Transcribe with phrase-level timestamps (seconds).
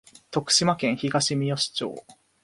[0.31, 1.93] 徳島県東みよし町